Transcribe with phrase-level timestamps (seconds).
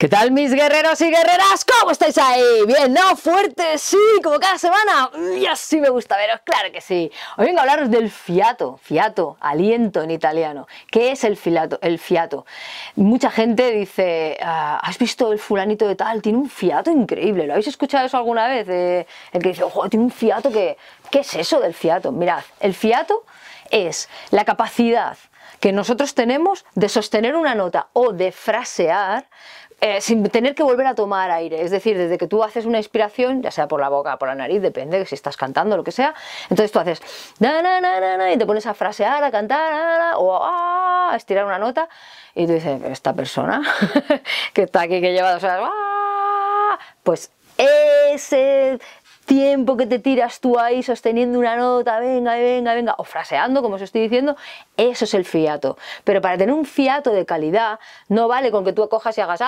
[0.00, 1.66] ¿Qué tal mis guerreros y guerreras?
[1.78, 2.64] ¿Cómo estáis ahí?
[2.66, 2.90] ¿Bien?
[2.90, 3.16] ¿No?
[3.16, 3.76] ¿Fuerte?
[3.76, 5.10] Sí, como cada semana.
[5.36, 7.12] Y así me gusta veros, claro que sí.
[7.36, 10.66] Hoy vengo a hablaros del fiato, fiato, aliento en italiano.
[10.90, 11.78] ¿Qué es el fiato?
[11.82, 12.46] El fiato.
[12.96, 16.22] Mucha gente dice, ah, ¿has visto el fulanito de tal?
[16.22, 17.46] Tiene un fiato increíble.
[17.46, 18.66] ¿Lo habéis escuchado eso alguna vez?
[18.70, 20.78] el que dice, ojo, tiene un fiato que...
[21.10, 22.10] ¿Qué es eso del fiato?
[22.10, 23.26] Mirad, el fiato
[23.70, 25.18] es la capacidad
[25.60, 29.26] que nosotros tenemos de sostener una nota o de frasear
[29.80, 31.62] eh, sin tener que volver a tomar aire.
[31.62, 34.34] Es decir, desde que tú haces una inspiración, ya sea por la boca, por la
[34.34, 36.14] nariz, depende de si estás cantando, lo que sea,
[36.50, 37.00] entonces tú haces
[37.40, 41.88] y te pones a frasear, a cantar o a estirar una nota
[42.34, 43.62] y tú dices, esta persona
[44.52, 45.70] que está aquí, que lleva dos horas,
[47.02, 48.78] pues ese
[49.30, 53.76] tiempo que te tiras tú ahí sosteniendo una nota, venga, venga, venga, o fraseando, como
[53.76, 54.34] os estoy diciendo,
[54.76, 55.78] eso es el fiato.
[56.02, 59.40] Pero para tener un fiato de calidad, no vale con que tú cojas y hagas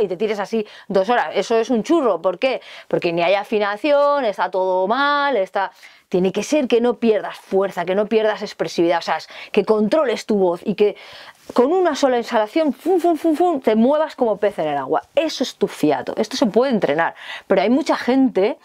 [0.00, 1.28] y te tires así dos horas.
[1.34, 2.20] Eso es un churro.
[2.22, 2.62] ¿Por qué?
[2.88, 5.70] Porque ni hay afinación, está todo mal, está
[6.14, 9.18] tiene que ser que no pierdas fuerza, que no pierdas expresividad, o sea,
[9.50, 10.94] que controles tu voz y que
[11.52, 15.02] con una sola exhalación fum, fum, fum, te muevas como pez en el agua.
[15.14, 16.14] Eso es tu fiato.
[16.16, 17.14] Esto se puede entrenar.
[17.46, 18.56] Pero hay mucha gente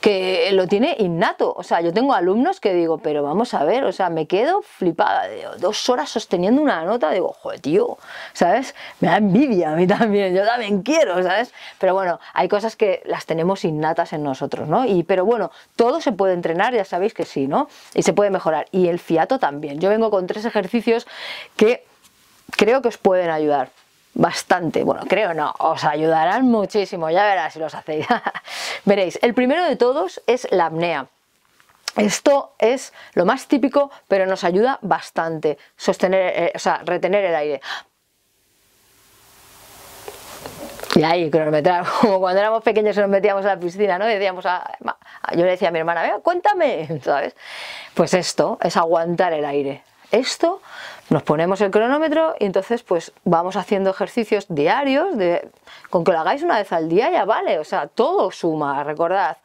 [0.00, 1.54] que lo tiene innato.
[1.56, 4.62] O sea, yo tengo alumnos que digo, pero vamos a ver, o sea, me quedo
[4.62, 5.28] flipada.
[5.58, 7.98] dos horas sosteniendo una nota, digo, joder, tío,
[8.32, 8.74] ¿sabes?
[8.98, 10.34] Me da envidia a mí también.
[10.34, 11.52] Yo también quiero, ¿sabes?
[11.78, 14.84] Pero bueno, hay cosas que las tenemos innatas en nosotros, ¿no?
[14.84, 17.68] Y, pero bueno, todo se puede entrenar, ya sabéis que sí, ¿no?
[17.92, 18.66] Y se puede mejorar.
[18.70, 19.80] Y el fiato también.
[19.80, 21.08] Yo vengo con tres ejercicios
[21.56, 21.84] que
[22.52, 23.70] creo que os pueden ayudar
[24.14, 24.84] bastante.
[24.84, 28.06] Bueno, creo no, os ayudarán muchísimo, ya verás si los hacéis.
[28.84, 31.08] Veréis, el primero de todos es la apnea.
[31.96, 35.58] Esto es lo más típico, pero nos ayuda bastante.
[35.76, 37.60] Sostener, eh, o sea, retener el aire.
[40.94, 44.06] Y ahí, cronometrar, como cuando éramos pequeños y nos metíamos a la piscina, ¿no?
[44.06, 44.76] Decíamos a,
[45.32, 47.34] yo le decía a mi hermana, vea, cuéntame, ¿sabes?
[47.94, 49.82] Pues esto es aguantar el aire.
[50.12, 50.60] Esto
[51.10, 55.08] nos ponemos el cronómetro y entonces pues vamos haciendo ejercicios diarios,
[55.90, 59.38] con que lo hagáis una vez al día ya vale, o sea, todo suma, recordad.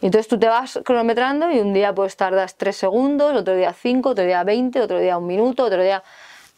[0.00, 4.10] Entonces tú te vas cronometrando y un día pues tardas 3 segundos, otro día 5,
[4.10, 6.02] otro día 20, otro día un minuto, otro día...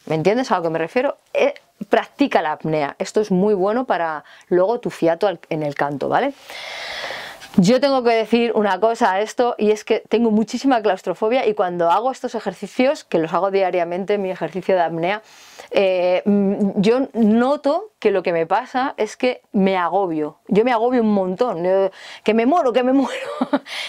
[0.07, 1.17] ¿Me entiendes a lo que me refiero?
[1.33, 1.55] Eh,
[1.89, 6.35] practica la apnea, esto es muy bueno para luego tu fiato en el canto, ¿vale?
[7.57, 11.55] Yo tengo que decir una cosa a esto y es que tengo muchísima claustrofobia y
[11.55, 15.23] cuando hago estos ejercicios, que los hago diariamente, mi ejercicio de apnea,
[15.71, 20.73] eh, mm, yo noto que lo que me pasa es que me agobio, yo me
[20.73, 21.63] agobio un montón,
[22.23, 23.31] que me muero, que me muero,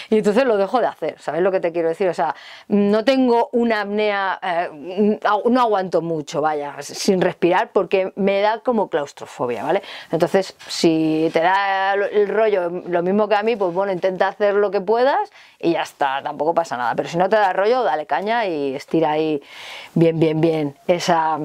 [0.08, 2.08] y entonces lo dejo de hacer, ¿sabes lo que te quiero decir?
[2.08, 2.34] O sea,
[2.68, 5.18] no tengo una apnea, eh,
[5.50, 9.82] no aguanto mucho, vaya, sin respirar porque me da como claustrofobia, ¿vale?
[10.10, 14.54] Entonces, si te da el rollo lo mismo que a mí, pues bueno, intenta hacer
[14.54, 17.82] lo que puedas y ya está, tampoco pasa nada, pero si no te da rollo,
[17.82, 19.42] dale caña y estira ahí
[19.94, 21.38] bien, bien, bien esa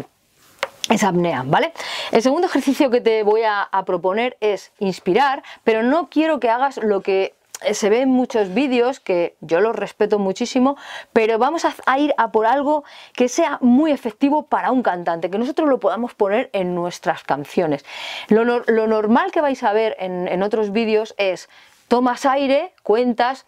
[0.90, 1.74] esa apnea, ¿vale?
[2.12, 6.78] El segundo ejercicio que te voy a, proponer es inspirar, pero no quiero que hagas
[6.78, 7.34] lo que
[7.74, 10.78] se ve en muchos vídeos, que yo los respeto muchísimo,
[11.14, 12.84] pero vamos a, ir a por algo
[13.14, 17.86] que sea muy efectivo para un cantante, que nosotros lo podamos poner en nuestras canciones.
[18.30, 18.44] Lo,
[18.88, 21.50] normal que vais a ver en, otros vídeos es
[21.88, 23.46] tomas aire, cuentas,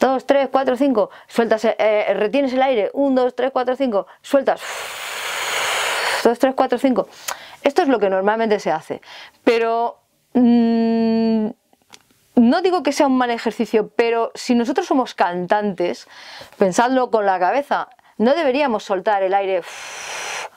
[0.00, 4.06] 2, 3, 4, 5, sueltas, eh, eh, retienes el aire, 1, 2, 3, 4, 5,
[4.22, 4.60] sueltas
[6.28, 7.08] 2, 3, 4, 5.
[7.62, 9.00] Esto es lo que normalmente se hace.
[9.44, 9.98] Pero
[10.34, 11.48] mmm,
[12.34, 16.06] no digo que sea un mal ejercicio, pero si nosotros somos cantantes,
[16.56, 19.62] pensadlo con la cabeza, no deberíamos soltar el aire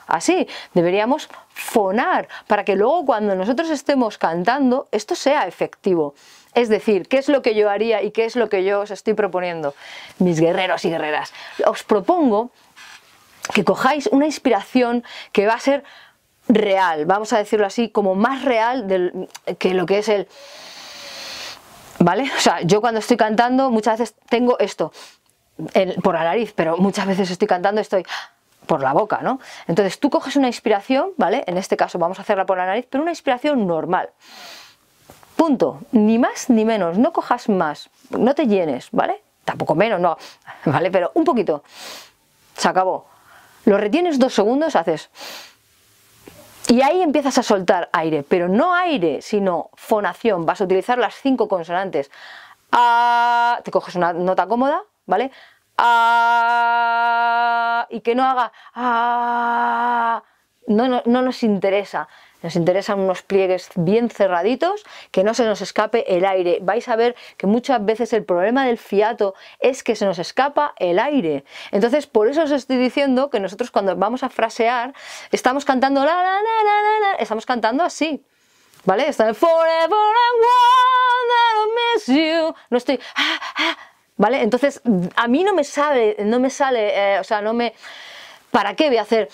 [0.06, 6.14] así, deberíamos fonar para que luego cuando nosotros estemos cantando esto sea efectivo.
[6.54, 8.90] Es decir, ¿qué es lo que yo haría y qué es lo que yo os
[8.90, 9.74] estoy proponiendo?
[10.18, 11.32] Mis guerreros y guerreras,
[11.64, 12.50] os propongo
[13.54, 15.84] que cojáis una inspiración que va a ser
[16.48, 19.28] real, vamos a decirlo así, como más real
[19.58, 20.28] que lo que es el...
[21.98, 22.30] ¿Vale?
[22.36, 24.92] O sea, yo cuando estoy cantando muchas veces tengo esto
[26.02, 28.04] por la nariz, pero muchas veces estoy cantando estoy
[28.66, 29.40] por la boca, ¿no?
[29.68, 31.44] Entonces tú coges una inspiración, ¿vale?
[31.46, 34.10] En este caso vamos a hacerla por la nariz, pero una inspiración normal.
[35.36, 35.80] Punto.
[35.92, 36.98] Ni más ni menos.
[36.98, 37.90] No cojas más.
[38.10, 39.22] No te llenes, ¿vale?
[39.44, 40.16] Tampoco menos, no.
[40.64, 40.90] ¿Vale?
[40.90, 41.64] Pero un poquito.
[42.56, 43.11] Se acabó.
[43.64, 45.10] Lo retienes dos segundos, haces...
[46.68, 50.46] Y ahí empiezas a soltar aire, pero no aire, sino fonación.
[50.46, 52.10] Vas a utilizar las cinco consonantes.
[52.70, 55.32] A, te coges una nota cómoda, ¿vale?
[55.76, 56.66] A,
[57.90, 60.22] y que no haga a,
[60.68, 62.08] no, no, no nos interesa.
[62.42, 66.58] Nos interesan unos pliegues bien cerraditos, que no se nos escape el aire.
[66.62, 70.74] Vais a ver que muchas veces el problema del fiato es que se nos escapa
[70.78, 71.44] el aire.
[71.70, 74.94] Entonces, por eso os estoy diciendo que nosotros cuando vamos a frasear,
[75.30, 76.04] estamos cantando
[77.18, 78.24] estamos cantando así.
[78.84, 79.08] ¿Vale?
[79.08, 82.54] Está el Forever I want miss you.
[82.70, 82.98] No estoy.
[83.14, 83.76] Ah, ah,
[84.16, 84.42] ¿Vale?
[84.42, 84.80] Entonces,
[85.16, 87.74] a mí no me sale, no me sale, eh, o sea, no me.
[88.50, 89.28] ¿Para qué voy a hacer?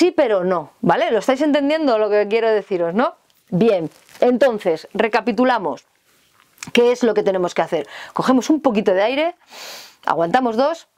[0.00, 1.10] Sí, pero no, ¿vale?
[1.10, 3.16] ¿Lo estáis entendiendo lo que quiero deciros, no?
[3.50, 5.84] Bien, entonces, recapitulamos.
[6.72, 7.86] ¿Qué es lo que tenemos que hacer?
[8.14, 9.34] Cogemos un poquito de aire,
[10.06, 10.88] aguantamos dos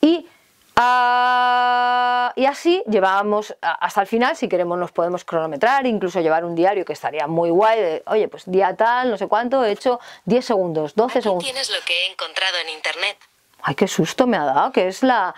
[0.00, 0.26] y,
[0.74, 4.34] ah, y así llevamos hasta el final.
[4.34, 8.02] Si queremos, nos podemos cronometrar, incluso llevar un diario que estaría muy guay.
[8.06, 11.44] oye, pues día tal, no sé cuánto, he hecho 10 segundos, 12 segundos.
[11.44, 13.16] Tienes lo que he encontrado en internet.
[13.62, 15.36] Ay, qué susto me ha dado, que es la,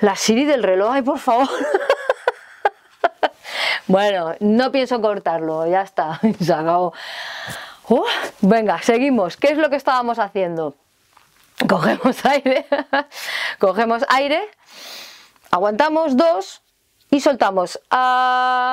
[0.00, 0.92] la Siri del reloj.
[0.92, 1.48] Ay, por favor.
[3.92, 6.94] Bueno, no pienso cortarlo, ya está, se acabó.
[8.40, 9.36] venga, seguimos.
[9.36, 10.74] ¿Qué es lo que estábamos haciendo?
[11.68, 12.64] Cogemos aire,
[13.58, 14.48] cogemos aire,
[15.50, 16.62] aguantamos dos
[17.10, 17.78] y soltamos.
[17.90, 18.72] Ah,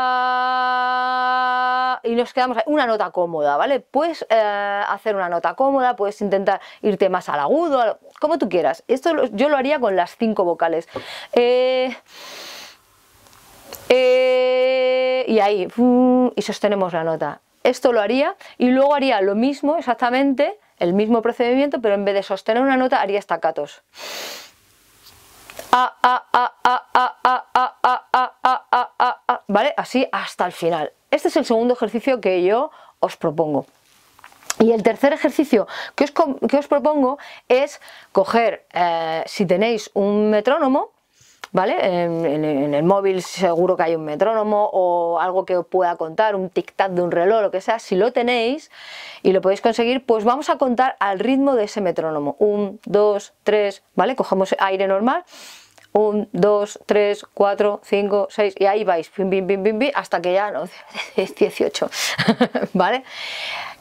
[2.04, 3.81] y nos quedamos una nota cómoda, ¿vale?
[3.81, 8.86] Puedes eh, hacer una nota cómoda, puedes intentar irte más al agudo, como tú quieras.
[8.88, 10.88] Esto yo lo haría con las cinco vocales.
[11.33, 11.94] Eh,
[13.89, 14.29] eh,
[15.30, 15.68] y ahí,
[16.36, 17.42] y sostenemos la nota.
[17.64, 22.16] Esto lo haría y luego haría lo mismo exactamente, el mismo procedimiento, pero en vez
[22.16, 23.84] de sostener una nota haría estacatos.
[29.48, 29.74] ¿Vale?
[29.78, 30.94] Así hasta el final.
[31.12, 33.68] Este es el segundo ejercicio que yo os propongo.
[34.58, 37.80] Y el tercer ejercicio que os, que os propongo es
[38.12, 38.66] coger,
[39.28, 40.92] si tenéis un metrónomo,
[41.51, 42.04] ¿vale?
[42.04, 46.50] En, el móvil seguro que hay un metrónomo o algo que os pueda contar, un
[46.50, 47.80] tic-tac de un reloj, lo que sea.
[47.80, 48.72] Si lo tenéis
[49.24, 52.36] y lo podéis conseguir, pues vamos a contar al ritmo de ese metrónomo.
[52.40, 54.16] Un, dos, tres, ¿vale?
[54.16, 55.24] Cogemos aire normal.
[55.91, 59.12] Un, dos, tres, cuatro, cinco, seis y ahí vais,
[59.95, 60.65] hasta que ya no,
[61.15, 61.89] es 18,
[62.74, 63.03] ¿vale?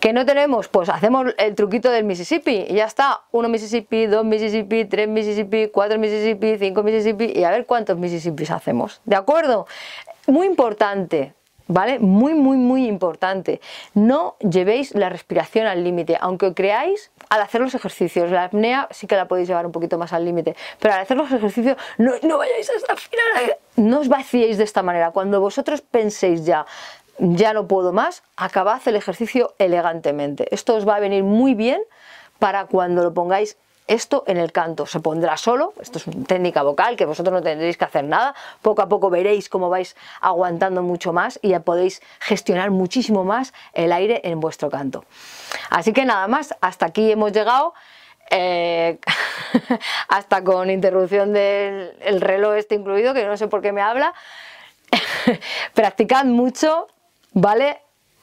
[0.01, 0.69] ¿Qué no tenemos?
[0.69, 3.23] Pues hacemos el truquito del Mississippi y ya está.
[3.33, 8.53] Uno Mississippi, dos Mississippi, tres Mississippi, cuatro Mississippi, cinco Mississippi y a ver cuántos Mississippis
[8.53, 9.01] hacemos.
[9.05, 9.67] ¿De acuerdo?
[10.29, 11.35] Muy importante,
[11.69, 11.99] ¿vale?
[12.01, 13.61] Muy, muy, muy importante.
[13.95, 18.31] No llevéis la respiración al límite, aunque creáis al hacer los ejercicios.
[18.31, 21.17] La apnea sí que la podéis llevar un poquito más al límite, pero al hacer
[21.17, 23.57] los ejercicios no, no vayáis hasta el final.
[23.77, 25.13] No os vaciéis de esta manera.
[25.13, 26.67] Cuando vosotros penséis ya,
[27.19, 30.49] ya no puedo más, acabad el ejercicio elegantemente.
[30.51, 31.81] Esto os va a venir muy bien
[32.39, 33.57] para cuando lo pongáis
[33.89, 34.87] esto en el canto.
[34.87, 38.35] Se pondrá solo, esto es una técnica vocal que vosotros no tendréis que hacer nada.
[38.63, 43.53] Poco a poco veréis cómo vais aguantando mucho más y ya podéis gestionar muchísimo más
[43.73, 45.05] el aire en vuestro canto.
[45.71, 47.75] Así que nada más, hasta aquí hemos llegado.
[48.31, 48.99] Eh,
[50.09, 54.13] hasta con interrupción del reloj este incluido, que no sé por qué me habla.
[55.75, 56.89] Practicad mucho,
[57.33, 57.81] ¿vale?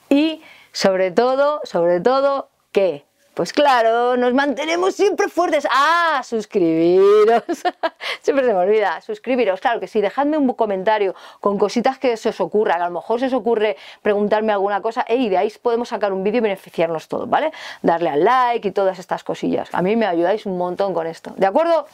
[0.08, 0.42] Y
[0.72, 3.05] sobre todo, sobre todo, ¿qué?
[3.36, 5.68] Pues claro, nos mantenemos siempre fuertes.
[5.70, 6.22] ¡Ah!
[6.24, 7.42] Suscribiros.
[8.22, 9.02] siempre se me olvida.
[9.02, 9.60] Suscribiros.
[9.60, 10.00] Claro que sí.
[10.00, 12.76] Dejadme un comentario con cositas que se os ocurra.
[12.76, 15.04] a lo mejor se os ocurre preguntarme alguna cosa.
[15.06, 17.52] Y de ahí podemos sacar un vídeo y beneficiarnos todos, ¿vale?
[17.82, 19.68] Darle al like y todas estas cosillas.
[19.74, 21.34] A mí me ayudáis un montón con esto.
[21.36, 21.86] ¿De acuerdo?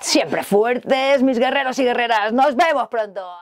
[0.00, 2.34] Siempre fuertes, mis guerreros y guerreras.
[2.34, 3.26] Nos vemos pronto.